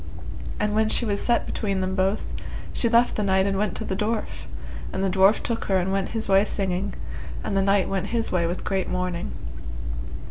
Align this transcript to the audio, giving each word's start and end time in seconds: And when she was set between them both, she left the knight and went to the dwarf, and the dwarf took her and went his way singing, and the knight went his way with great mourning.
And 0.59 0.73
when 0.73 0.89
she 0.89 1.05
was 1.05 1.21
set 1.23 1.45
between 1.45 1.79
them 1.81 1.93
both, 1.93 2.33
she 2.73 2.89
left 2.89 3.15
the 3.15 3.21
knight 3.23 3.45
and 3.45 3.55
went 3.55 3.75
to 3.75 3.85
the 3.85 3.95
dwarf, 3.95 4.45
and 4.91 5.03
the 5.03 5.11
dwarf 5.11 5.43
took 5.43 5.65
her 5.65 5.77
and 5.77 5.91
went 5.91 6.09
his 6.09 6.27
way 6.27 6.43
singing, 6.43 6.95
and 7.43 7.55
the 7.55 7.61
knight 7.61 7.87
went 7.87 8.07
his 8.07 8.31
way 8.31 8.47
with 8.47 8.65
great 8.65 8.89
mourning. 8.89 9.31